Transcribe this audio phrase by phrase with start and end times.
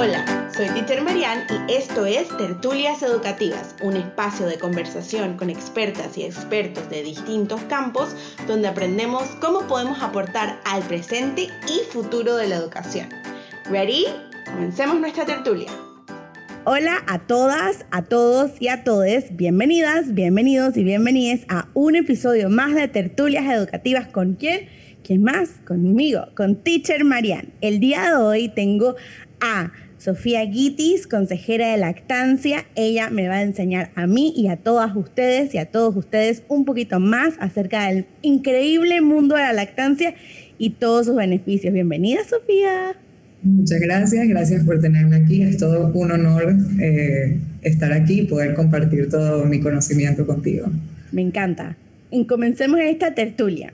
[0.00, 6.16] Hola, soy Teacher Marian y esto es Tertulias Educativas, un espacio de conversación con expertas
[6.16, 8.14] y expertos de distintos campos
[8.46, 13.08] donde aprendemos cómo podemos aportar al presente y futuro de la educación.
[13.68, 14.04] ¿Ready?
[14.46, 15.68] Comencemos nuestra tertulia.
[16.64, 19.34] Hola a todas, a todos y a todes.
[19.34, 24.06] Bienvenidas, bienvenidos y bienvenidas a un episodio más de Tertulias Educativas.
[24.06, 24.68] ¿Con quién?
[25.02, 25.48] ¿Quién más?
[25.66, 27.52] Conmigo, con Teacher Marian.
[27.60, 28.94] El día de hoy tengo
[29.40, 32.64] a Sofía Guitis, consejera de lactancia.
[32.76, 36.44] Ella me va a enseñar a mí y a todas ustedes y a todos ustedes
[36.48, 40.14] un poquito más acerca del increíble mundo de la lactancia
[40.56, 41.74] y todos sus beneficios.
[41.74, 42.94] Bienvenida, Sofía.
[43.42, 45.42] Muchas gracias, gracias por tenerme aquí.
[45.42, 50.70] Es todo un honor eh, estar aquí y poder compartir todo mi conocimiento contigo.
[51.10, 51.76] Me encanta.
[52.12, 53.72] Y comencemos esta tertulia.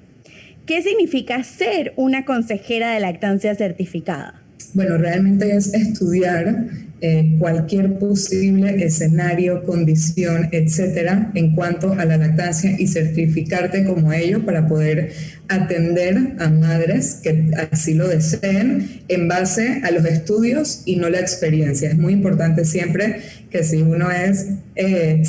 [0.65, 4.44] ¿Qué significa ser una consejera de lactancia certificada?
[4.75, 6.67] Bueno, realmente es estudiar
[7.01, 14.45] eh, cualquier posible escenario, condición, etcétera, en cuanto a la lactancia y certificarte como ello
[14.45, 15.13] para poder
[15.49, 21.21] atender a madres que así lo deseen en base a los estudios y no la
[21.21, 21.91] experiencia.
[21.91, 25.23] Es muy importante siempre que si uno es eh,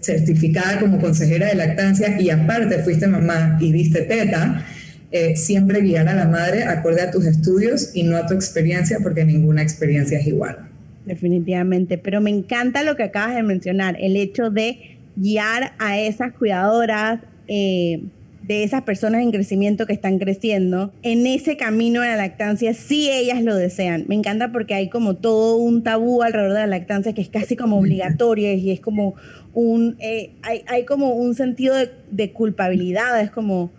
[0.00, 4.66] certificada como consejera de lactancia y aparte fuiste mamá y diste teta,
[5.12, 8.98] eh, siempre guiar a la madre acorde a tus estudios y no a tu experiencia,
[9.02, 10.56] porque ninguna experiencia es igual.
[11.04, 16.32] Definitivamente, pero me encanta lo que acabas de mencionar, el hecho de guiar a esas
[16.32, 18.02] cuidadoras, eh,
[18.42, 23.10] de esas personas en crecimiento que están creciendo, en ese camino de la lactancia, si
[23.10, 24.04] ellas lo desean.
[24.08, 27.54] Me encanta porque hay como todo un tabú alrededor de la lactancia que es casi
[27.54, 29.14] como obligatoria y es como
[29.52, 33.70] un, eh, hay, hay, como un sentido de, de culpabilidad, es como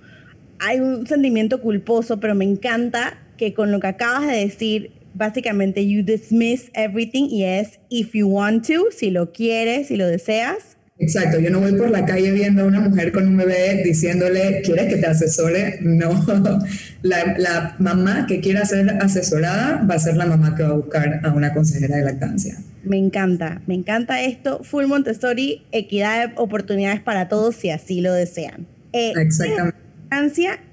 [0.60, 5.88] hay un sentimiento culposo, pero me encanta que con lo que acabas de decir, básicamente
[5.88, 10.78] you dismiss everything y es if you want to, si lo quieres, si lo deseas.
[11.00, 14.62] Exacto, yo no voy por la calle viendo a una mujer con un bebé diciéndole,
[14.64, 15.80] ¿quieres que te asesore?
[15.82, 16.12] No,
[17.02, 20.74] la, la mamá que quiera ser asesorada va a ser la mamá que va a
[20.74, 22.58] buscar a una consejera de lactancia.
[22.84, 24.64] Me encanta, me encanta esto.
[24.64, 28.68] Full Montessori, equidad de oportunidades para todos si así lo desean.
[28.94, 29.83] Eh, Exactamente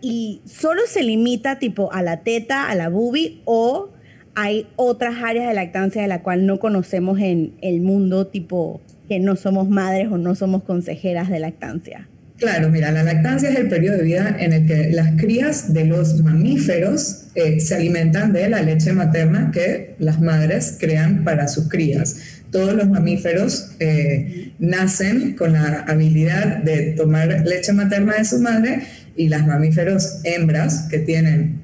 [0.01, 3.91] y solo se limita tipo a la teta, a la bubi o
[4.34, 9.19] hay otras áreas de lactancia de la cual no conocemos en el mundo tipo que
[9.19, 12.09] no somos madres o no somos consejeras de lactancia?
[12.37, 15.84] Claro, mira, la lactancia es el periodo de vida en el que las crías de
[15.84, 21.69] los mamíferos eh, se alimentan de la leche materna que las madres crean para sus
[21.69, 22.17] crías.
[22.50, 28.81] Todos los mamíferos eh, nacen con la habilidad de tomar leche materna de su madre
[29.16, 31.60] y las mamíferos hembras que tienen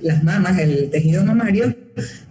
[0.00, 1.74] las mamas, el tejido mamario,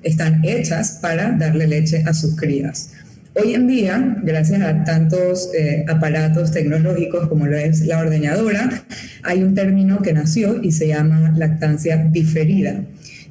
[0.04, 2.92] están hechas para darle leche a sus crías.
[3.38, 8.86] Hoy en día, gracias a tantos eh, aparatos tecnológicos como lo es la ordeñadora,
[9.24, 12.80] hay un término que nació y se llama lactancia diferida,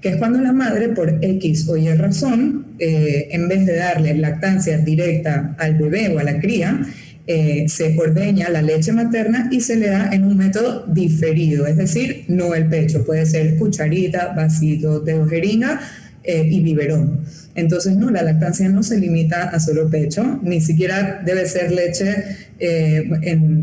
[0.02, 4.14] que es cuando la madre, por X o Y razón, eh, en vez de darle
[4.14, 6.86] lactancia directa al bebé o a la cría,
[7.26, 11.76] eh, se ordeña la leche materna y se le da en un método diferido, es
[11.76, 15.80] decir, no el pecho, puede ser cucharita, vasito, dedo jeringa
[16.22, 17.20] eh, y biberón.
[17.54, 22.24] Entonces, no, la lactancia no se limita a solo pecho, ni siquiera debe ser leche.
[22.58, 23.04] Eh,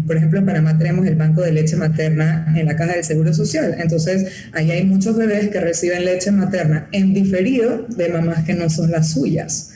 [0.08, 3.34] por ejemplo, en Panamá tenemos el banco de leche materna en la caja del Seguro
[3.34, 3.76] Social.
[3.80, 8.70] Entonces, ahí hay muchos bebés que reciben leche materna en diferido de mamás que no
[8.70, 9.72] son las suyas.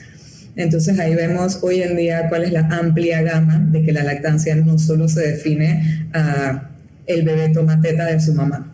[0.55, 4.55] Entonces ahí vemos hoy en día cuál es la amplia gama de que la lactancia
[4.55, 6.69] no solo se define a
[7.07, 8.71] el bebé toma teta de su mamá.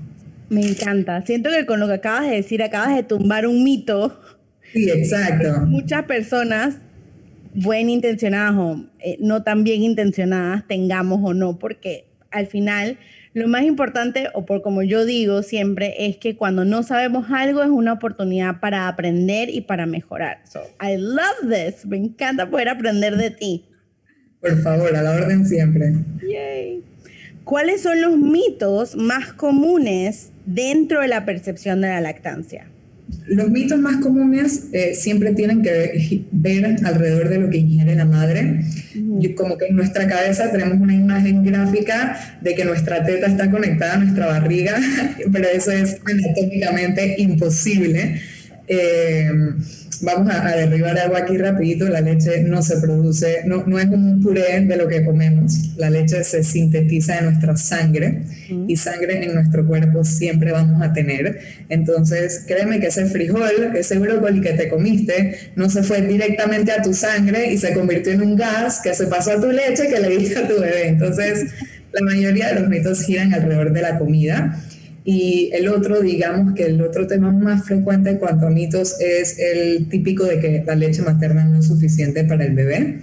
[0.49, 1.21] Me encanta.
[1.25, 4.19] Siento que con lo que acabas de decir, acabas de tumbar un mito.
[4.73, 5.61] Sí, exacto.
[5.67, 6.75] Muchas personas
[7.53, 12.97] buen intencionadas o eh, no tan bien intencionadas, tengamos o no, porque al final
[13.33, 17.63] lo más importante, o por como yo digo siempre, es que cuando no sabemos algo
[17.63, 20.41] es una oportunidad para aprender y para mejorar.
[20.51, 21.85] So, I love this.
[21.85, 23.65] Me encanta poder aprender de ti.
[24.41, 25.93] Por favor, a la orden siempre.
[26.27, 26.83] Yay.
[27.43, 32.67] ¿Cuáles son los mitos más comunes dentro de la percepción de la lactancia?
[33.27, 38.05] Los mitos más comunes eh, siempre tienen que ver alrededor de lo que ingiere la
[38.05, 38.61] madre.
[39.35, 43.93] como que en nuestra cabeza tenemos una imagen gráfica de que nuestra teta está conectada
[43.93, 44.79] a nuestra barriga,
[45.31, 48.21] pero eso es anatómicamente imposible.
[48.67, 49.31] Eh,
[50.01, 54.21] vamos a, derribar algo aquí rapidito, la leche no se produce, no, no es un
[54.21, 58.23] puré de lo que comemos, la leche se sintetiza en nuestra sangre
[58.67, 61.39] y sangre en nuestro cuerpo siempre vamos a tener.
[61.69, 66.81] Entonces, créeme que ese frijol, ese brócoli que te comiste, no se fue directamente a
[66.81, 69.99] tu sangre y se convirtió en un gas que se pasó a tu leche que
[69.99, 70.87] le diste a tu bebé.
[70.87, 71.51] Entonces,
[71.93, 74.57] la mayoría de los mitos giran alrededor de la comida.
[75.03, 79.39] Y el otro, digamos que el otro tema más frecuente en cuanto a mitos es
[79.39, 82.99] el típico de que la leche materna no es suficiente para el bebé,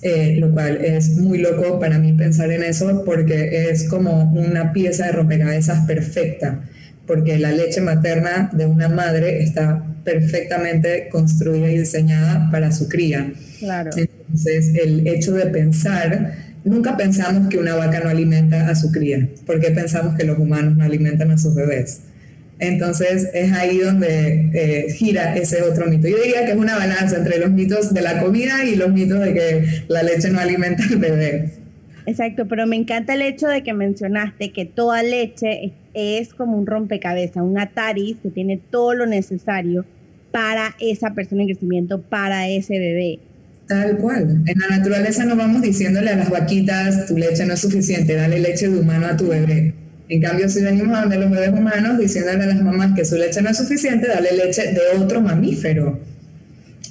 [0.00, 4.72] eh, lo cual es muy loco para mí pensar en eso porque es como una
[4.72, 6.62] pieza de rompecabezas perfecta,
[7.06, 13.32] porque la leche materna de una madre está perfectamente construida y diseñada para su cría.
[13.58, 13.90] Claro.
[13.94, 19.28] Entonces, el hecho de pensar Nunca pensamos que una vaca no alimenta a su cría,
[19.46, 22.02] porque pensamos que los humanos no alimentan a sus bebés.
[22.60, 26.08] Entonces es ahí donde eh, gira ese otro mito.
[26.08, 29.20] Yo diría que es una balanza entre los mitos de la comida y los mitos
[29.20, 31.50] de que la leche no alimenta al bebé.
[32.06, 36.66] Exacto, pero me encanta el hecho de que mencionaste que toda leche es, como un
[36.66, 39.84] rompecabezas, un Atari que tiene todo lo necesario
[40.30, 43.18] para esa persona en crecimiento, para ese bebé.
[43.68, 44.42] Tal cual.
[44.46, 48.40] En la naturaleza no vamos diciéndole a las vaquitas, tu leche no es suficiente, dale
[48.40, 49.74] leche de humano a tu bebé.
[50.08, 53.16] En cambio, si venimos a donde los bebés humanos diciéndole a las mamás que su
[53.16, 56.00] leche no es suficiente, dale leche de otro mamífero.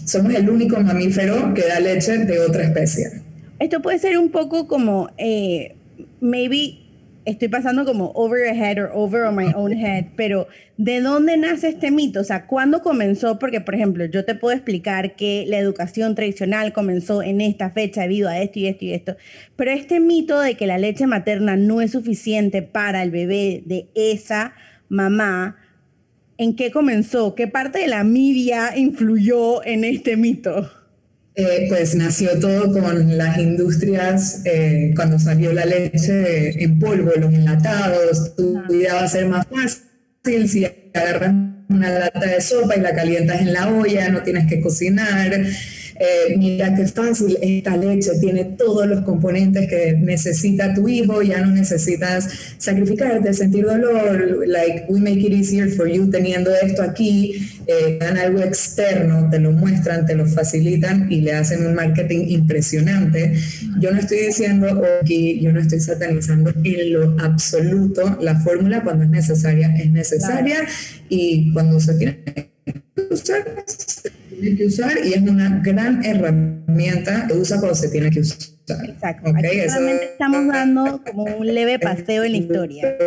[0.05, 3.21] Somos el único mamífero que da leche de otra especie.
[3.59, 5.75] Esto puede ser un poco como, eh,
[6.21, 6.86] maybe
[7.27, 10.47] estoy pasando como over a head or over on my own head, pero
[10.77, 12.21] ¿de dónde nace este mito?
[12.21, 13.37] O sea, ¿cuándo comenzó?
[13.37, 18.03] Porque, por ejemplo, yo te puedo explicar que la educación tradicional comenzó en esta fecha
[18.03, 19.17] debido a esto y esto y esto,
[19.57, 23.89] pero este mito de que la leche materna no es suficiente para el bebé de
[23.93, 24.53] esa
[24.87, 25.57] mamá,
[26.37, 27.35] ¿en qué comenzó?
[27.35, 30.76] ¿Qué parte de la media influyó en este mito?
[31.39, 37.31] Eh, pues nació todo con las industrias, eh, cuando salió la leche en polvo, los
[37.31, 41.35] enlatados, tu vida va a ser más fácil si agarras
[41.69, 45.45] una lata de sopa y la calientas en la olla, no tienes que cocinar.
[45.99, 51.41] Eh, mira qué fácil, esta leche tiene todos los componentes que necesita tu hijo, ya
[51.41, 57.49] no necesitas sacrificarte, sentir dolor, like we make it easier for you teniendo esto aquí,
[57.65, 62.27] eh, dan algo externo, te lo muestran, te lo facilitan y le hacen un marketing
[62.27, 63.33] impresionante.
[63.79, 69.03] Yo no estoy diciendo aquí, yo no estoy satanizando en lo absoluto la fórmula cuando
[69.03, 70.57] es necesaria, es necesaria
[71.09, 72.51] y cuando se tiene que
[73.09, 73.45] usar,
[74.39, 78.37] tiene que usar y es una gran herramienta que usa cuando se tiene que usar.
[78.85, 79.29] Exacto.
[79.31, 82.97] Okay, estamos dando como un leve paseo en la historia.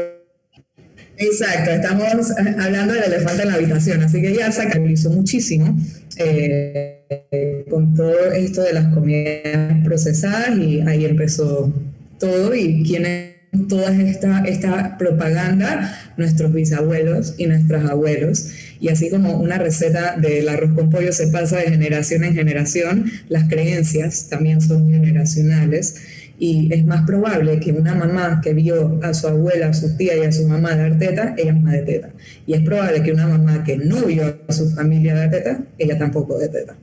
[1.17, 5.77] Exacto, estamos hablando del elefante en la habitación, así que ya se actualizó muchísimo
[6.17, 11.71] eh, con todo esto de las comidas procesadas y ahí empezó
[12.19, 13.93] todo y quiénes toda
[14.47, 18.51] esta, propaganda nuestros bisabuelos y nuestros abuelos.
[18.81, 23.11] Y así como una receta del arroz con pollo se pasa de generación en generación,
[23.29, 25.97] las creencias también son generacionales.
[26.39, 30.17] Y es más probable que una mamá que vio a su abuela, a su tía
[30.17, 32.11] y a su mamá dar teta, ella misma de teta.
[32.47, 35.99] Y es probable que una mamá que no vio a su familia dar teta, ella
[35.99, 36.77] tampoco de teta.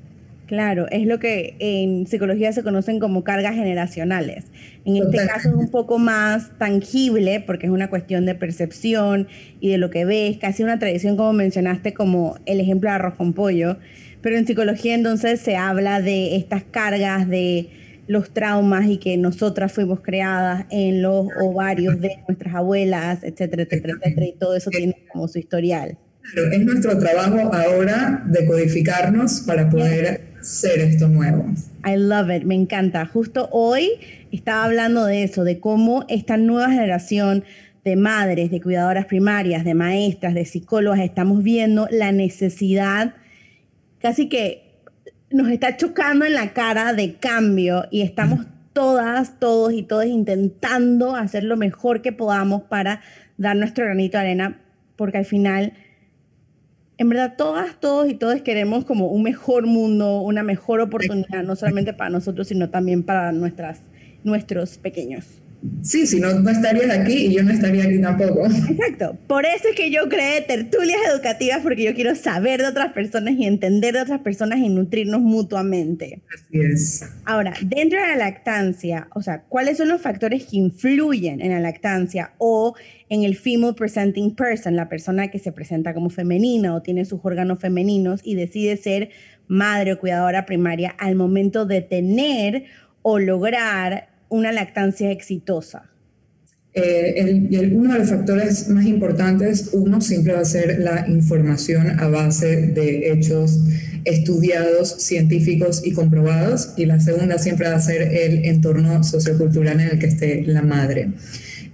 [0.48, 4.46] Claro, es lo que en psicología se conocen como cargas generacionales.
[4.86, 9.28] En este caso es un poco más tangible porque es una cuestión de percepción
[9.60, 13.16] y de lo que ves, casi una tradición como mencionaste como el ejemplo de arroz
[13.16, 13.78] con pollo,
[14.22, 17.70] pero en psicología entonces se habla de estas cargas de
[18.08, 23.96] los traumas y que nosotras fuimos creadas en los ovarios de nuestras abuelas, etcétera, etcétera,
[24.00, 25.98] etcétera, y todo eso tiene como su historial.
[26.52, 31.46] Es nuestro trabajo ahora de codificarnos para poder ser esto nuevo.
[31.86, 33.06] I love it, me encanta.
[33.06, 33.90] Justo hoy
[34.32, 37.44] estaba hablando de eso, de cómo esta nueva generación
[37.84, 43.16] de madres, de cuidadoras primarias, de maestras, de psicólogas, estamos viendo la necesidad,
[44.00, 44.80] casi que
[45.30, 51.16] nos está chocando en la cara de cambio y estamos todas, todos y todas intentando
[51.16, 53.02] hacer lo mejor que podamos para
[53.38, 54.62] dar nuestro granito de arena,
[54.96, 55.74] porque al final
[56.98, 61.56] en verdad todas, todos y todos queremos como un mejor mundo, una mejor oportunidad, no
[61.56, 63.82] solamente para nosotros, sino también para nuestras,
[64.24, 65.42] nuestros pequeños.
[65.82, 68.46] Sí, si no, no estarías aquí y yo no estaría aquí tampoco.
[68.46, 69.18] Exacto.
[69.28, 73.34] Por eso es que yo creé tertulias educativas, porque yo quiero saber de otras personas
[73.36, 76.22] y entender de otras personas y nutrirnos mutuamente.
[76.34, 77.06] Así es.
[77.26, 81.60] Ahora, dentro de la lactancia, o sea, ¿cuáles son los factores que influyen en la
[81.60, 82.76] lactancia o
[83.10, 87.20] en el female presenting person, la persona que se presenta como femenina o tiene sus
[87.24, 89.10] órganos femeninos y decide ser
[89.48, 92.66] madre o cuidadora primaria al momento de tener
[93.02, 95.90] o lograr una lactancia exitosa?
[96.80, 102.08] Eh, uno de los factores más importantes, uno siempre va a ser la información a
[102.08, 103.60] base de hechos
[104.06, 109.88] estudiados, científicos y comprobados, y la segunda siempre va a ser el entorno sociocultural en
[109.90, 111.10] el que esté la madre.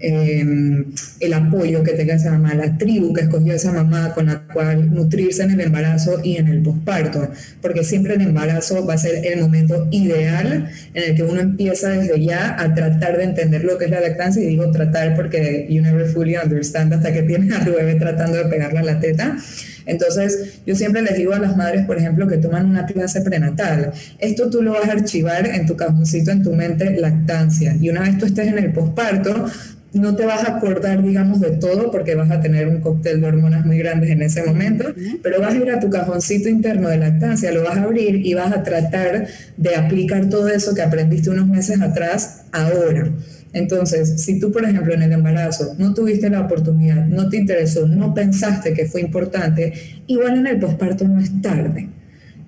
[0.06, 0.84] Em,
[1.22, 4.94] el apoyo que tenga esa mamá, la tribu que escogió esa mamá con la cual
[4.94, 7.32] nutrirse en el embarazo y en el posparto,
[7.62, 11.88] porque siempre el embarazo va a ser el momento ideal en el que uno empieza
[11.92, 15.68] desde ya a tratar de entender lo que es la lactancia, y digo tratar porque
[15.70, 19.00] you never fully understand hasta que tienes a tu bebé tratando de pegarle a la
[19.00, 19.38] teta.
[19.86, 23.92] Entonces, yo siempre les digo a las madres, por ejemplo, que toman una clase prenatal.
[24.20, 27.76] Esto tú lo vas a archivar en tu cajoncito, en tu mente, lactancia.
[27.80, 29.46] Y una vez tú estés en el posparto,
[29.94, 33.28] no te vas a acordar, digamos, de todo porque vas a tener un cóctel de
[33.28, 34.86] hormonas muy grandes en ese momento,
[35.22, 38.34] pero vas a ir a tu cajoncito interno de lactancia, lo vas a abrir y
[38.34, 43.12] vas a tratar de aplicar todo eso que aprendiste unos meses atrás ahora.
[43.54, 47.88] Entonces, si tú, por ejemplo, en el embarazo no tuviste la oportunidad, no te interesó,
[47.88, 49.74] no pensaste que fue importante,
[50.08, 51.90] igual en el posparto no es tarde,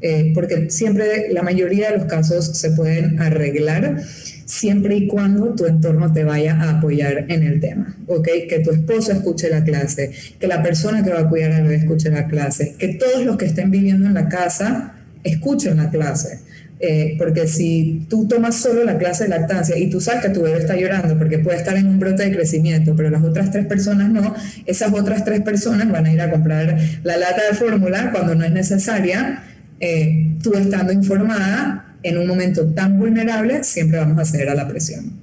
[0.01, 4.01] eh, porque siempre la mayoría de los casos se pueden arreglar
[4.45, 8.27] siempre y cuando tu entorno te vaya a apoyar en el tema, ¿ok?
[8.47, 11.75] Que tu esposo escuche la clase, que la persona que va a cuidar al bebé
[11.75, 16.39] escuche la clase, que todos los que estén viviendo en la casa escuchen la clase.
[16.77, 20.41] Eh, porque si tú tomas solo la clase de lactancia y tú sabes que tu
[20.41, 23.65] bebé está llorando porque puede estar en un brote de crecimiento, pero las otras tres
[23.65, 24.35] personas no,
[24.65, 28.43] esas otras tres personas van a ir a comprar la lata de fórmula cuando no
[28.43, 29.41] es necesaria,
[29.79, 34.67] eh, tú estando informada en un momento tan vulnerable, siempre vamos a ceder a la
[34.67, 35.13] presión.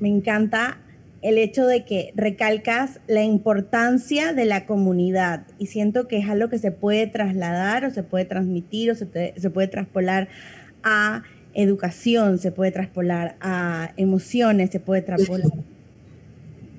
[0.00, 0.78] Me encanta
[1.22, 6.48] el hecho de que recalcas la importancia de la comunidad y siento que es algo
[6.48, 10.28] que se puede trasladar o se puede transmitir o se, se puede traspolar
[10.82, 11.22] a
[11.54, 15.50] educación, se puede traspolar a emociones, se puede traspolar.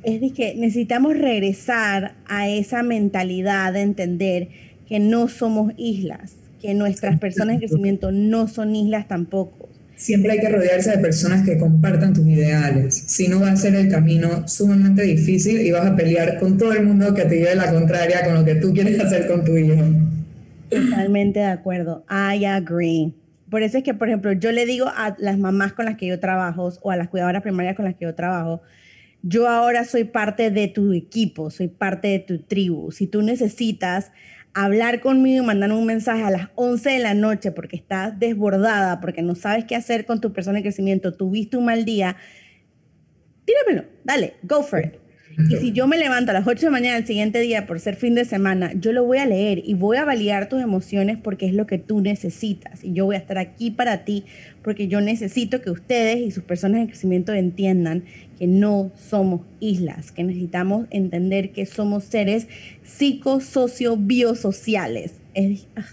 [0.03, 4.49] Es que necesitamos regresar a esa mentalidad de entender
[4.87, 6.35] que no somos islas,
[6.67, 9.69] que nuestras personas en crecimiento no son islas tampoco.
[9.95, 13.05] Siempre hay que rodearse de personas que compartan tus ideales.
[13.07, 16.73] Si no va a ser el camino sumamente difícil y vas a pelear con todo
[16.73, 19.55] el mundo que te lleve la contraria con lo que tú quieres hacer con tu
[19.55, 19.81] hijo.
[20.69, 22.03] Totalmente de acuerdo.
[22.09, 23.13] I agree.
[23.49, 26.07] Por eso es que, por ejemplo, yo le digo a las mamás con las que
[26.07, 28.61] yo trabajo o a las cuidadoras primarias con las que yo trabajo,
[29.23, 32.91] yo ahora soy parte de tu equipo, soy parte de tu tribu.
[32.91, 34.11] Si tú necesitas
[34.65, 38.99] hablar conmigo y mandar un mensaje a las 11 de la noche porque estás desbordada,
[38.99, 42.17] porque no sabes qué hacer con tu persona de crecimiento, tuviste un mal día,
[43.45, 45.06] tíramelo, dale, go for it.
[45.37, 47.79] Y si yo me levanto a las 8 de la mañana el siguiente día por
[47.79, 51.19] ser fin de semana, yo lo voy a leer y voy a validar tus emociones
[51.21, 52.83] porque es lo que tú necesitas.
[52.83, 54.23] Y yo voy a estar aquí para ti
[54.63, 58.05] porque yo necesito que ustedes y sus personas de crecimiento entiendan
[58.39, 62.47] que no somos islas, que necesitamos entender que somos seres
[62.83, 65.11] psicosocio-biosociales.
[65.75, 65.85] Ah,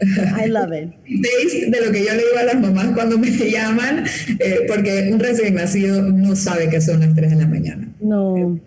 [0.00, 0.90] I love it.
[1.06, 4.04] De lo que yo le digo a las mamás cuando me llaman,
[4.38, 7.88] eh, porque un recién nacido no sabe que son las 3 de la mañana.
[8.00, 8.58] No.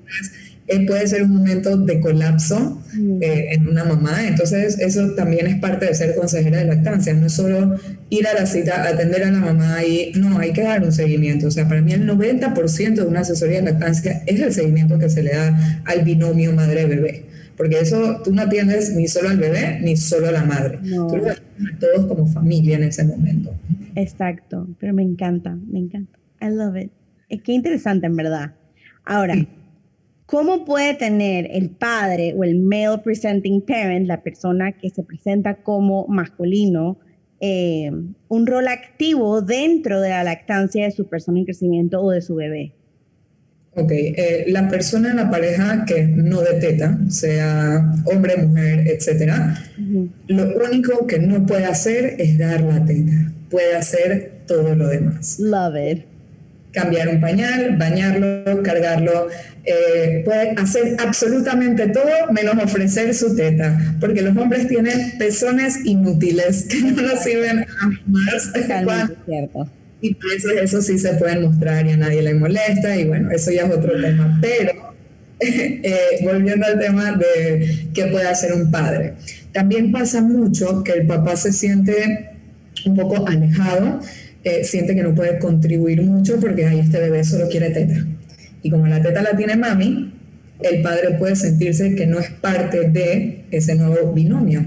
[0.67, 3.21] Eh, puede ser un momento de colapso mm.
[3.21, 4.27] eh, en una mamá.
[4.27, 7.13] Entonces, eso también es parte de ser consejera de lactancia.
[7.13, 7.77] No es solo
[8.09, 11.47] ir a la cita, atender a la mamá y no, hay que dar un seguimiento.
[11.47, 15.09] O sea, para mí el 90% de una asesoría de lactancia es el seguimiento que
[15.09, 17.30] se le da al binomio madre-bebé.
[17.62, 20.80] Porque eso tú no atiendes ni solo al bebé ni solo a la madre.
[20.82, 21.36] Tú lo a
[21.80, 23.53] todos como familia en ese momento.
[23.94, 26.18] Exacto, pero me encanta, me encanta.
[26.41, 26.91] I love it.
[27.30, 28.56] Es que interesante en verdad.
[29.06, 29.36] Ahora,
[30.25, 35.62] ¿cómo puede tener el padre o el male presenting parent, la persona que se presenta
[35.62, 36.98] como masculino,
[37.41, 37.91] eh,
[38.27, 42.34] un rol activo dentro de la lactancia de su persona en crecimiento o de su
[42.34, 42.74] bebé?
[43.74, 49.34] Ok, eh, la persona en la pareja que no deteta, sea hombre, mujer, etc.,
[50.28, 53.32] lo único que no puede hacer es dar la teta.
[53.50, 55.40] Puede hacer todo lo demás.
[55.40, 56.04] Love it.
[56.74, 59.28] Cambiar un pañal, bañarlo, cargarlo.
[59.63, 63.96] Eh, puede hacer absolutamente todo menos ofrecer su teta.
[64.01, 68.51] Porque los hombres tienen pezones inútiles que no nos sirven a más.
[69.25, 69.70] cierto
[70.01, 73.51] Y eso, eso sí se pueden mostrar y a nadie le molesta y bueno, eso
[73.51, 74.39] ya es otro tema.
[74.41, 74.96] Pero
[75.39, 79.13] eh, volviendo al tema de qué puede hacer un padre.
[79.51, 82.29] También pasa mucho que el papá se siente
[82.86, 84.00] un poco alejado,
[84.43, 88.05] eh, siente que no puede contribuir mucho porque ahí este bebé solo quiere teta.
[88.63, 90.11] Y como la teta la tiene mami,
[90.63, 94.65] el padre puede sentirse que no es parte de ese nuevo binomio.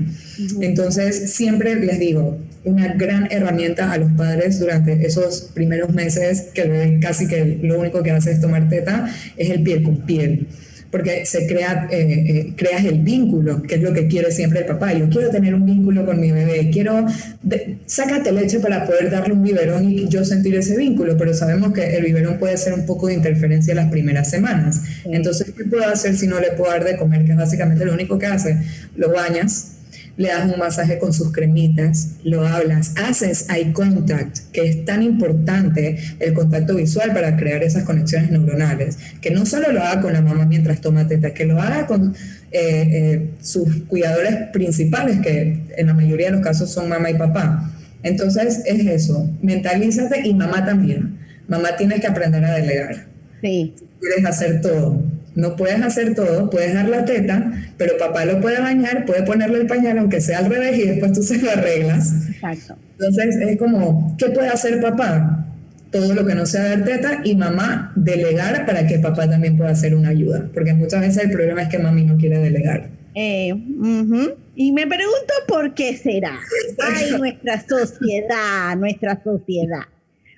[0.60, 6.62] Entonces, siempre les digo, una gran herramienta a los padres durante esos primeros meses que
[6.62, 9.98] el bebé casi que lo único que hace es tomar teta, es el piel con
[9.98, 10.46] piel
[10.94, 14.66] porque se crea, eh, eh, creas el vínculo, que es lo que quiere siempre el
[14.66, 14.92] papá.
[14.92, 17.04] Yo quiero tener un vínculo con mi bebé, quiero,
[17.84, 21.96] sácate leche para poder darle un biberón y yo sentir ese vínculo, pero sabemos que
[21.96, 24.82] el biberón puede ser un poco de interferencia las primeras semanas.
[25.04, 27.24] Entonces, ¿qué puedo hacer si no le puedo dar de comer?
[27.24, 28.56] Que es básicamente lo único que hace.
[28.94, 29.73] Lo bañas,
[30.16, 35.02] le das un masaje con sus cremitas, lo hablas, haces eye contact, que es tan
[35.02, 40.12] importante el contacto visual para crear esas conexiones neuronales, que no solo lo haga con
[40.12, 42.14] la mamá mientras toma teta, que lo haga con
[42.52, 47.14] eh, eh, sus cuidadores principales, que en la mayoría de los casos son mamá y
[47.14, 47.70] papá.
[48.02, 51.18] Entonces es eso, mentalízate y mamá también.
[51.48, 53.06] Mamá tienes que aprender a delegar.
[53.42, 53.74] Sí.
[54.00, 55.02] Quieres hacer todo
[55.34, 59.58] no puedes hacer todo, puedes dar la teta, pero papá lo puede bañar, puede ponerle
[59.60, 62.12] el pañal aunque sea al revés y después tú se lo arreglas.
[62.28, 62.76] Exacto.
[62.92, 65.46] Entonces es como, ¿qué puede hacer papá?
[65.90, 69.70] Todo lo que no sea dar teta y mamá delegar para que papá también pueda
[69.70, 72.88] hacer una ayuda, porque muchas veces el problema es que mami no quiere delegar.
[73.14, 73.54] Eh,
[74.56, 76.36] y me pregunto por qué será.
[76.82, 79.82] Ay, nuestra sociedad, nuestra sociedad.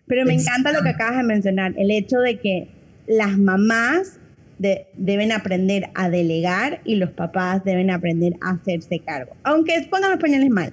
[0.07, 2.69] Pero me encanta lo que acabas de mencionar, el hecho de que
[3.07, 4.19] las mamás
[4.59, 10.21] deben aprender a delegar y los papás deben aprender a hacerse cargo, aunque pongan los
[10.21, 10.73] pañales mal.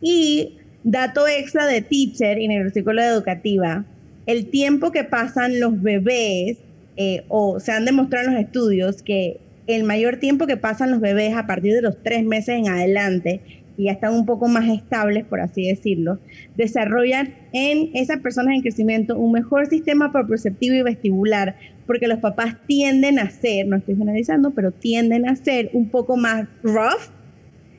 [0.00, 3.84] Y dato extra de teacher y neuropsicóloga educativa,
[4.26, 6.58] el tiempo que pasan los bebés,
[6.96, 11.00] eh, o se han demostrado en los estudios que el mayor tiempo que pasan los
[11.00, 13.40] bebés a partir de los tres meses en adelante,
[13.76, 16.18] y ya están un poco más estables, por así decirlo,
[16.56, 21.54] desarrollan en esas personas en crecimiento un mejor sistema perceptivo y vestibular,
[21.88, 26.18] porque los papás tienden a ser, no estoy generalizando, pero tienden a ser un poco
[26.18, 27.10] más rough.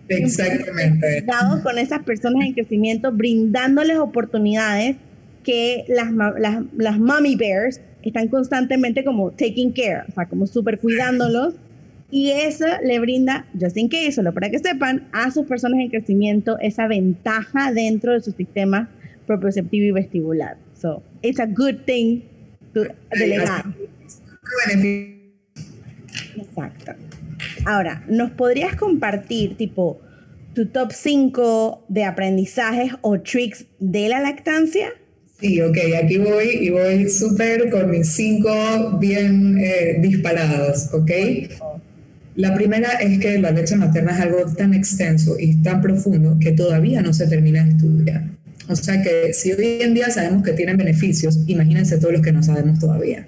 [0.10, 1.24] Exactamente.
[1.62, 4.96] con esas personas en crecimiento, brindándoles oportunidades
[5.44, 10.80] que las, las, las mommy bears están constantemente como taking care, o sea, como súper
[10.80, 11.54] cuidándolos.
[12.10, 15.90] Y eso le brinda, just in case, solo para que sepan, a sus personas en
[15.90, 18.90] crecimiento esa ventaja dentro de su sistema
[19.28, 20.58] propioceptivo y vestibular.
[20.74, 22.24] So, it's a good thing
[22.74, 23.66] to delegar.
[26.36, 26.94] Exacto.
[27.66, 30.02] Ahora, ¿nos podrías compartir, tipo,
[30.54, 34.90] tu top 5 de aprendizajes o tricks de la lactancia?
[35.40, 41.12] Sí, ok, aquí voy y voy súper con mis 5 bien eh, disparados, ¿ok?
[42.36, 46.52] La primera es que la leche materna es algo tan extenso y tan profundo que
[46.52, 48.24] todavía no se termina de estudiar.
[48.68, 52.32] O sea que si hoy en día sabemos que tienen beneficios, imagínense todos los que
[52.32, 53.26] no sabemos todavía.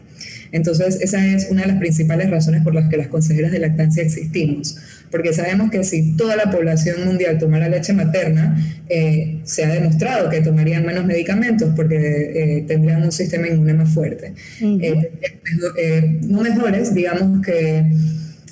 [0.52, 4.04] Entonces, esa es una de las principales razones por las que las consejeras de lactancia
[4.04, 4.78] existimos,
[5.10, 8.58] porque sabemos que si toda la población mundial tomara leche materna,
[8.90, 13.94] eh, se ha demostrado que tomarían menos medicamentos porque eh, tendrían un sistema inmune más
[13.94, 14.34] fuerte.
[14.62, 17.86] Eh, no mejores, digamos que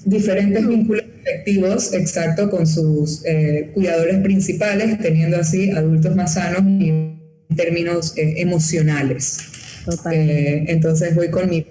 [0.06, 3.24] diferentes vínculos efectivos, exacto, con sus
[3.74, 7.20] cuidadores principales, teniendo así adultos más sanos en
[7.56, 9.40] términos emocionales.
[10.06, 11.66] entonces voy con mi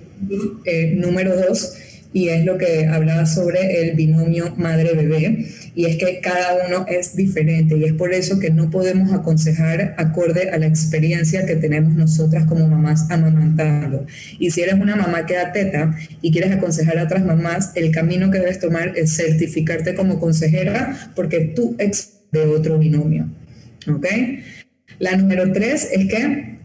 [0.65, 1.75] eh, número dos,
[2.13, 7.15] y es lo que hablaba sobre el binomio madre-bebé, y es que cada uno es
[7.15, 11.95] diferente, y es por eso que no podemos aconsejar acorde a la experiencia que tenemos
[11.95, 14.07] nosotras como mamás amamantando.
[14.39, 17.91] Y si eres una mamá que da teta y quieres aconsejar a otras mamás, el
[17.91, 23.29] camino que debes tomar es certificarte como consejera, porque tú ex de otro binomio.
[23.87, 24.07] ¿Ok?
[24.99, 26.58] La número tres es que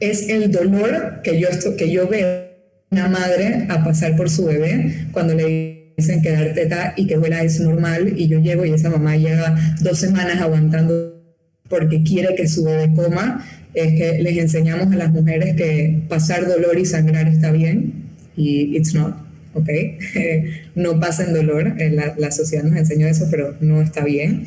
[0.00, 2.44] es el dolor que yo, que yo veo
[2.90, 7.16] una madre a pasar por su bebé cuando le dicen que dar teta y que
[7.16, 11.14] vuela es normal y yo llego y esa mamá llega dos semanas aguantando
[11.68, 16.46] porque quiere que su bebé coma, es que les enseñamos a las mujeres que pasar
[16.46, 18.04] dolor y sangrar está bien
[18.36, 19.16] y it's not,
[19.54, 19.68] ¿ok?
[20.74, 24.46] no pasen dolor, la, la sociedad nos enseñó eso, pero no está bien.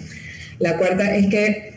[0.60, 1.77] La cuarta es que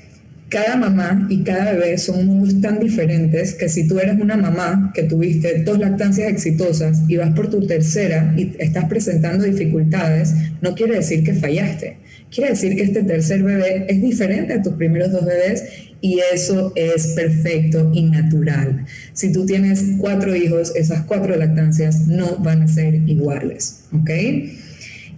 [0.51, 4.91] cada mamá y cada bebé son mundos tan diferentes que si tú eres una mamá
[4.95, 10.75] que tuviste dos lactancias exitosas y vas por tu tercera y estás presentando dificultades, no
[10.75, 11.99] quiere decir que fallaste.
[12.31, 15.65] Quiere decir que este tercer bebé es diferente a tus primeros dos bebés
[16.01, 18.85] y eso es perfecto y natural.
[19.13, 24.11] Si tú tienes cuatro hijos, esas cuatro lactancias no van a ser iguales, ¿ok?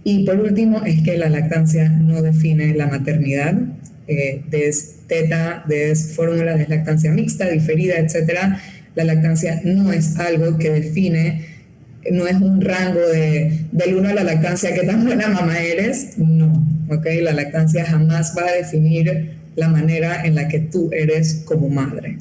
[0.03, 3.55] Y por último, es que la lactancia no define la maternidad.
[4.07, 8.59] Eh, des teta, des fórmula, des lactancia mixta, diferida, etcétera.
[8.95, 11.45] La lactancia no es algo que define,
[12.11, 16.17] no es un rango de, del uno a la lactancia, qué tan buena mamá eres.
[16.17, 16.51] No,
[16.89, 17.05] ¿ok?
[17.21, 22.17] La lactancia jamás va a definir la manera en la que tú eres como madre.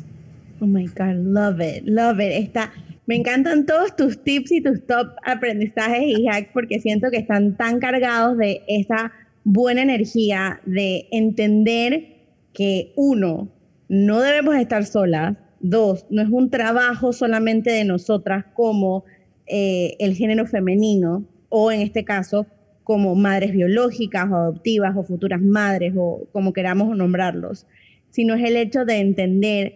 [0.60, 2.44] Oh my God, love it, love it.
[2.44, 2.72] Está,
[3.06, 7.56] me encantan todos tus tips y tus top aprendizajes y hacks porque siento que están
[7.56, 9.10] tan cargados de esa
[9.44, 12.12] buena energía, de entender
[12.52, 13.48] que uno,
[13.88, 19.04] no debemos estar solas, dos, no es un trabajo solamente de nosotras como
[19.46, 22.46] eh, el género femenino o en este caso
[22.84, 27.66] como madres biológicas o adoptivas o futuras madres o como queramos nombrarlos,
[28.10, 29.74] sino es el hecho de entender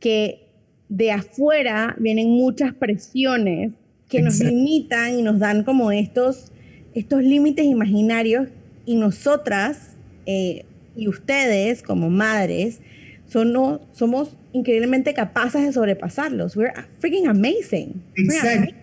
[0.00, 0.48] que
[0.88, 3.72] de afuera vienen muchas presiones
[4.08, 6.50] que nos limitan y nos dan como estos,
[6.94, 8.48] estos límites imaginarios
[8.88, 9.76] y nosotras
[10.24, 10.64] eh,
[10.96, 12.80] y ustedes como madres
[13.26, 13.52] son,
[13.92, 16.56] somos increíblemente capaces de sobrepasarlos.
[16.56, 18.02] We're freaking amazing.
[18.16, 18.74] Exacto.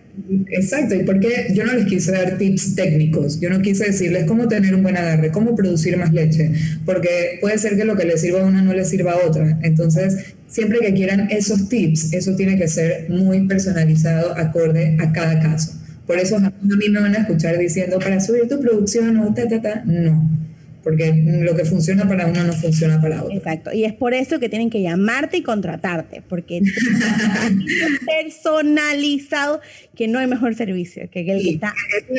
[0.50, 4.48] Exacto, y porque yo no les quise dar tips técnicos, yo no quise decirles cómo
[4.48, 6.52] tener un buen agarre, cómo producir más leche,
[6.86, 9.58] porque puede ser que lo que le sirva a una no le sirva a otra.
[9.62, 15.38] Entonces, siempre que quieran esos tips, eso tiene que ser muy personalizado, acorde a cada
[15.38, 15.72] caso.
[16.06, 19.48] Por eso a mí me van a escuchar diciendo para subir tu producción o ta,
[19.48, 19.82] ta, ta.
[19.84, 20.28] No
[20.86, 23.36] porque lo que funciona para uno no funciona para otro.
[23.36, 26.62] Exacto, y es por eso que tienen que llamarte y contratarte, porque
[28.06, 29.60] personalizado
[29.96, 31.72] que no hay mejor servicio que el que está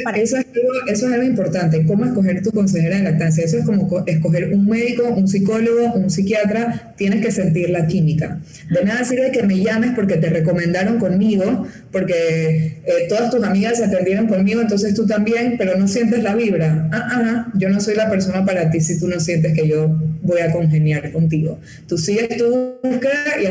[0.03, 3.59] para eso, es algo, eso es algo importante, cómo escoger tu consejera de lactancia, eso
[3.59, 8.39] es como escoger un médico, un psicólogo, un psiquiatra, tienes que sentir la química.
[8.69, 13.77] De nada sirve que me llames porque te recomendaron conmigo, porque eh, todas tus amigas
[13.77, 16.89] se atendieron conmigo, entonces tú también, pero no sientes la vibra.
[16.91, 19.87] Ah, ah, yo no soy la persona para ti si tú no sientes que yo
[20.23, 21.59] voy a congeniar contigo.
[21.87, 23.45] Tú sigues tu búsqueda y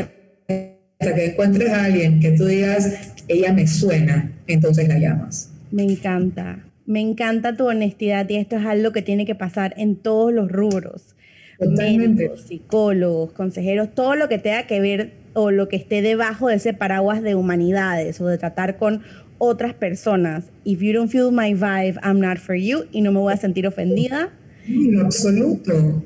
[0.99, 2.91] hasta que encuentres a alguien que tú digas,
[3.27, 5.51] ella me suena, entonces la llamas.
[5.71, 9.95] Me encanta, me encanta tu honestidad y esto es algo que tiene que pasar en
[9.95, 11.15] todos los rubros.
[11.59, 12.31] Totalmente.
[12.37, 16.73] psicólogos, consejeros, todo lo que tenga que ver o lo que esté debajo de ese
[16.73, 19.01] paraguas de humanidades o de tratar con
[19.39, 20.45] otras personas.
[20.65, 23.37] If you don't feel my vibe, I'm not for you y no me voy a
[23.37, 24.29] sentir ofendida
[24.67, 26.03] en absoluto.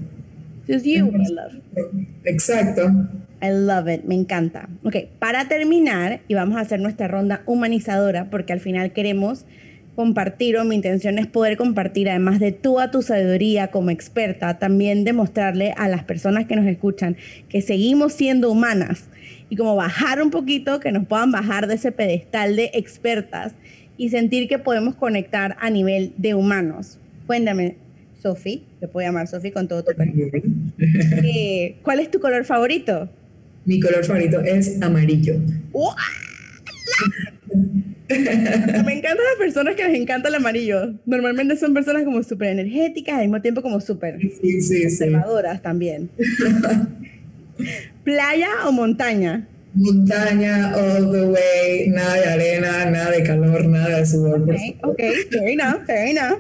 [0.68, 1.54] Just you, I love.
[2.24, 2.90] Exacto.
[3.42, 4.70] I love it, me encanta.
[4.84, 9.46] Ok, para terminar, y vamos a hacer nuestra ronda humanizadora, porque al final queremos
[9.96, 15.04] compartir, o mi intención es poder compartir, además de toda tu sabiduría como experta, también
[15.04, 17.18] demostrarle a las personas que nos escuchan
[17.50, 19.10] que seguimos siendo humanas
[19.50, 23.54] y como bajar un poquito, que nos puedan bajar de ese pedestal de expertas
[23.98, 26.98] y sentir que podemos conectar a nivel de humanos.
[27.28, 27.76] Cuéntame,
[28.22, 30.28] Sofi, te puedo llamar Sofi con todo tu cariño.
[30.80, 33.10] Eh, ¿Cuál es tu color favorito?
[33.66, 35.36] Mi color favorito es amarillo.
[38.86, 40.94] Me encantan las personas que les encanta el amarillo.
[41.06, 46.10] Normalmente son personas como súper energéticas, al mismo tiempo como súper sí, conservadoras también.
[48.04, 49.48] ¿Playa o montaña?
[49.74, 54.42] Montaña, all the way, nada de arena, nada de calor, nada de sudor.
[54.42, 54.50] Ok,
[54.84, 55.14] okay.
[55.30, 56.40] fair enough, fair enough.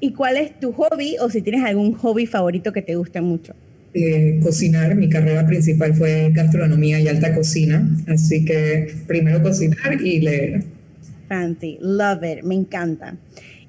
[0.00, 3.54] ¿Y cuál es tu hobby o si tienes algún hobby favorito que te guste mucho?
[4.42, 10.64] Cocinar, mi carrera principal fue gastronomía y alta cocina, así que primero cocinar y leer.
[11.28, 13.16] Fancy, love it, me encanta.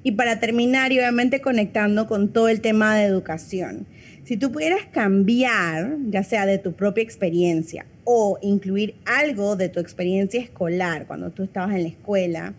[0.03, 3.85] Y para terminar, y obviamente conectando con todo el tema de educación,
[4.25, 9.79] si tú pudieras cambiar, ya sea de tu propia experiencia o incluir algo de tu
[9.79, 12.53] experiencia escolar cuando tú estabas en la escuela,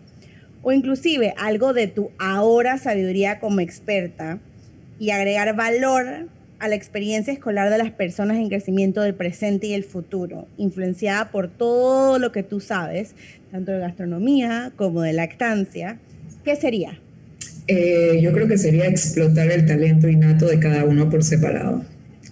[0.63, 4.39] o inclusive algo de tu ahora sabiduría como experta
[4.99, 6.29] y agregar valor
[6.59, 11.31] a la experiencia escolar de las personas en crecimiento del presente y el futuro, influenciada
[11.31, 13.15] por todo lo que tú sabes,
[13.51, 15.99] tanto de gastronomía como de lactancia,
[16.45, 17.01] ¿qué sería?
[17.67, 21.85] Eh, yo creo que sería explotar el talento innato de cada uno por separado.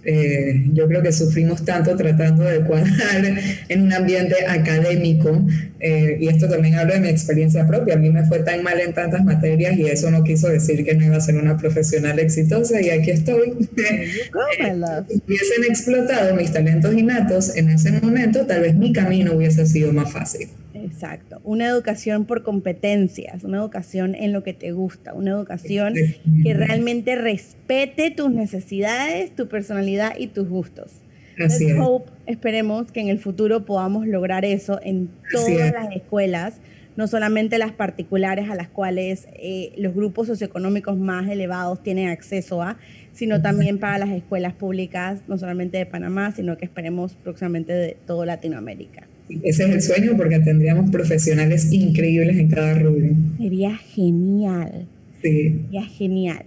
[0.09, 3.25] Eh, yo creo que sufrimos tanto tratando de cuadrar
[3.67, 5.45] en un ambiente académico
[5.81, 7.95] eh, y esto también hablo de mi experiencia propia.
[7.95, 10.93] A mí me fue tan mal en tantas materias y eso no quiso decir que
[10.95, 13.51] no iba a ser una profesional exitosa y aquí estoy.
[13.57, 19.91] si hubiesen explotado mis talentos innatos en ese momento, tal vez mi camino hubiese sido
[19.91, 20.47] más fácil.
[20.73, 25.95] Exacto, una educación por competencias, una educación en lo que te gusta, una educación
[26.43, 31.01] que realmente respete tus necesidades, tu personalidad y tus gustos.
[31.43, 36.59] Así hope, esperemos que en el futuro podamos lograr eso en todas las escuelas,
[36.95, 42.63] no solamente las particulares a las cuales eh, los grupos socioeconómicos más elevados tienen acceso
[42.63, 42.77] a,
[43.13, 47.97] sino también para las escuelas públicas, no solamente de Panamá, sino que esperemos próximamente de
[48.05, 49.07] toda Latinoamérica.
[49.43, 53.07] Ese es el sueño porque tendríamos profesionales increíbles en cada rubro.
[53.37, 54.87] Sería genial.
[55.21, 55.61] Sí.
[55.65, 56.45] Sería genial.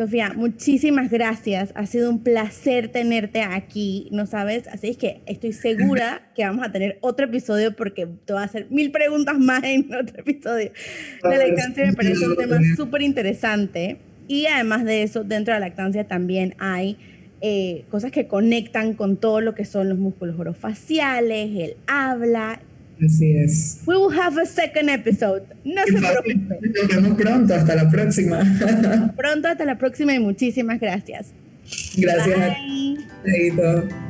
[0.00, 1.72] Sofía, muchísimas gracias.
[1.74, 4.66] Ha sido un placer tenerte aquí, ¿no sabes?
[4.68, 8.46] Así es que estoy segura que vamos a tener otro episodio porque te voy a
[8.46, 10.72] hacer mil preguntas más en otro episodio.
[11.22, 13.98] La lactancia me parece un tema súper interesante.
[14.26, 16.96] Y además de eso, dentro de la lactancia también hay
[17.42, 22.62] eh, cosas que conectan con todo lo que son los músculos orofaciales, el habla.
[23.04, 23.80] Así es.
[23.86, 25.42] We will have a second episode.
[25.64, 26.48] No se preocupen.
[26.48, 28.42] Nos vemos pronto, hasta la próxima.
[29.16, 31.32] pronto, hasta la próxima y muchísimas gracias.
[31.96, 32.56] Gracias.
[33.24, 34.09] Bye.